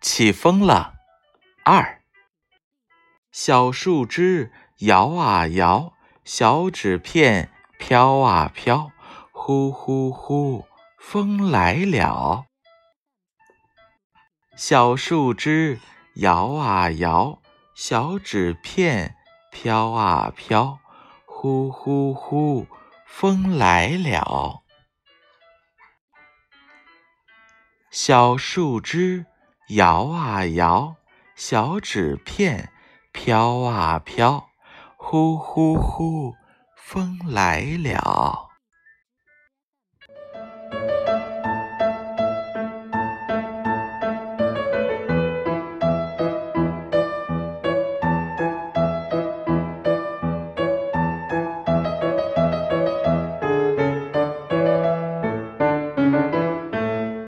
[0.00, 0.94] 起风了。
[1.64, 2.02] 二，
[3.32, 5.92] 小树枝摇啊摇，
[6.24, 8.92] 小纸片飘啊飘，
[9.32, 10.66] 呼呼呼，
[10.98, 12.44] 风来了。
[14.56, 15.80] 小树枝
[16.14, 17.42] 摇啊摇，
[17.74, 19.16] 小纸片
[19.50, 20.78] 飘啊飘，
[21.24, 22.66] 呼呼呼，
[23.06, 24.62] 风来了。
[27.90, 29.26] 小树枝
[29.68, 30.96] 摇啊摇。
[31.34, 32.72] 小纸片
[33.12, 34.48] 飘啊飘，
[34.96, 36.34] 呼呼呼，
[36.74, 38.45] 风来了。